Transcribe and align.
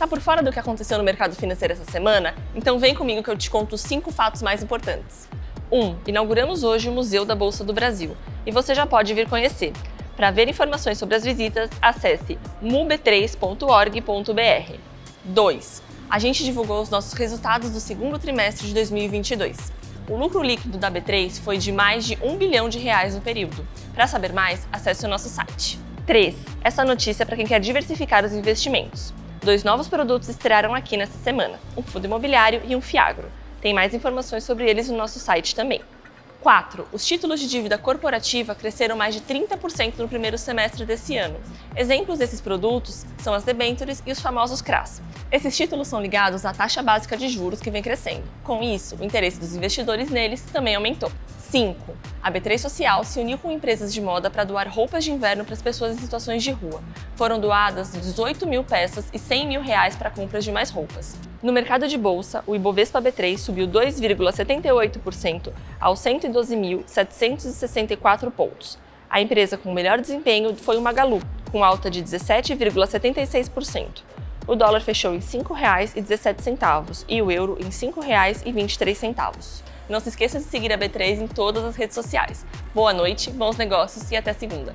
Tá 0.00 0.06
por 0.06 0.18
fora 0.18 0.42
do 0.42 0.50
que 0.50 0.58
aconteceu 0.58 0.96
no 0.96 1.04
mercado 1.04 1.36
financeiro 1.36 1.74
essa 1.74 1.84
semana? 1.84 2.34
Então 2.54 2.78
vem 2.78 2.94
comigo 2.94 3.22
que 3.22 3.28
eu 3.28 3.36
te 3.36 3.50
conto 3.50 3.74
os 3.74 3.82
cinco 3.82 4.10
fatos 4.10 4.40
mais 4.40 4.62
importantes. 4.62 5.28
1. 5.70 5.78
Um, 5.78 5.94
inauguramos 6.06 6.64
hoje 6.64 6.88
o 6.88 6.92
Museu 6.92 7.26
da 7.26 7.34
Bolsa 7.34 7.62
do 7.62 7.74
Brasil 7.74 8.16
e 8.46 8.50
você 8.50 8.74
já 8.74 8.86
pode 8.86 9.12
vir 9.12 9.28
conhecer. 9.28 9.74
Para 10.16 10.30
ver 10.30 10.48
informações 10.48 10.96
sobre 10.96 11.16
as 11.16 11.22
visitas, 11.22 11.68
acesse 11.82 12.38
mub3.org.br. 12.62 14.74
2. 15.22 15.82
A 16.08 16.18
gente 16.18 16.44
divulgou 16.44 16.80
os 16.80 16.88
nossos 16.88 17.12
resultados 17.12 17.68
do 17.68 17.78
segundo 17.78 18.18
trimestre 18.18 18.68
de 18.68 18.72
2022. 18.72 19.70
O 20.08 20.16
lucro 20.16 20.42
líquido 20.42 20.78
da 20.78 20.90
B3 20.90 21.42
foi 21.42 21.58
de 21.58 21.72
mais 21.72 22.06
de 22.06 22.16
1 22.22 22.38
bilhão 22.38 22.70
de 22.70 22.78
reais 22.78 23.14
no 23.14 23.20
período. 23.20 23.68
Para 23.92 24.06
saber 24.06 24.32
mais, 24.32 24.66
acesse 24.72 25.04
o 25.04 25.08
nosso 25.10 25.28
site. 25.28 25.78
3. 26.06 26.34
Essa 26.64 26.86
notícia 26.86 27.22
é 27.22 27.26
para 27.26 27.36
quem 27.36 27.46
quer 27.46 27.60
diversificar 27.60 28.24
os 28.24 28.32
investimentos. 28.32 29.12
Dois 29.42 29.64
novos 29.64 29.88
produtos 29.88 30.28
estrearam 30.28 30.74
aqui 30.74 30.98
nessa 30.98 31.16
semana, 31.18 31.58
um 31.74 31.82
fundo 31.82 32.04
imobiliário 32.04 32.60
e 32.66 32.76
um 32.76 32.80
Fiagro. 32.82 33.32
Tem 33.62 33.72
mais 33.72 33.94
informações 33.94 34.44
sobre 34.44 34.68
eles 34.68 34.90
no 34.90 34.98
nosso 34.98 35.18
site 35.18 35.54
também. 35.54 35.80
4. 36.42 36.86
Os 36.92 37.06
títulos 37.06 37.40
de 37.40 37.48
dívida 37.48 37.78
corporativa 37.78 38.54
cresceram 38.54 38.96
mais 38.96 39.14
de 39.14 39.22
30% 39.22 39.96
no 39.96 40.08
primeiro 40.08 40.36
semestre 40.36 40.84
desse 40.84 41.16
ano. 41.16 41.40
Exemplos 41.74 42.18
desses 42.18 42.40
produtos 42.40 43.06
são 43.18 43.32
as 43.32 43.42
debentures 43.42 44.02
e 44.06 44.12
os 44.12 44.20
famosos 44.20 44.60
CRAS. 44.60 45.00
Esses 45.32 45.56
títulos 45.56 45.88
são 45.88 46.02
ligados 46.02 46.44
à 46.44 46.52
taxa 46.52 46.82
básica 46.82 47.16
de 47.16 47.28
juros 47.30 47.60
que 47.60 47.70
vem 47.70 47.82
crescendo. 47.82 48.24
Com 48.44 48.62
isso, 48.62 48.96
o 48.96 49.04
interesse 49.04 49.40
dos 49.40 49.54
investidores 49.54 50.10
neles 50.10 50.42
também 50.52 50.74
aumentou. 50.74 51.10
5. 51.50 51.96
A 52.22 52.30
B3 52.30 52.58
Social 52.58 53.02
se 53.02 53.18
uniu 53.18 53.38
com 53.38 53.50
empresas 53.50 53.94
de 53.94 54.00
moda 54.00 54.28
para 54.28 54.44
doar 54.44 54.68
roupas 54.68 55.02
de 55.02 55.10
inverno 55.10 55.42
para 55.42 55.54
as 55.54 55.62
pessoas 55.62 55.96
em 55.96 55.98
situações 55.98 56.42
de 56.42 56.50
rua. 56.50 56.82
Foram 57.16 57.40
doadas 57.40 57.92
18 57.92 58.46
mil 58.46 58.62
peças 58.62 59.06
e 59.10 59.18
100 59.18 59.48
mil 59.48 59.62
reais 59.62 59.96
para 59.96 60.10
compras 60.10 60.44
de 60.44 60.52
mais 60.52 60.68
roupas. 60.68 61.16
No 61.42 61.50
mercado 61.50 61.88
de 61.88 61.96
bolsa, 61.96 62.44
o 62.46 62.54
Ibovespa 62.54 63.00
B3 63.00 63.38
subiu 63.38 63.66
2,78% 63.66 65.50
aos 65.80 65.98
112.764 66.00 68.30
pontos. 68.30 68.78
A 69.08 69.22
empresa 69.22 69.56
com 69.56 69.72
melhor 69.72 69.98
desempenho 69.98 70.54
foi 70.54 70.76
o 70.76 70.82
Magalu, 70.82 71.22
com 71.50 71.64
alta 71.64 71.90
de 71.90 72.02
17,76%. 72.02 74.02
O 74.46 74.54
dólar 74.54 74.82
fechou 74.82 75.14
em 75.14 75.18
R$ 75.18 75.24
5,17 75.24 77.06
e 77.08 77.22
o 77.22 77.30
euro 77.30 77.56
em 77.58 77.64
R$ 77.64 77.70
5,23. 77.70 79.62
Não 79.90 79.98
se 79.98 80.08
esqueça 80.08 80.38
de 80.38 80.44
seguir 80.44 80.72
a 80.72 80.78
B3 80.78 81.20
em 81.20 81.26
todas 81.26 81.64
as 81.64 81.74
redes 81.74 81.96
sociais. 81.96 82.46
Boa 82.72 82.92
noite, 82.92 83.28
bons 83.28 83.56
negócios 83.56 84.08
e 84.12 84.16
até 84.16 84.32
segunda. 84.32 84.72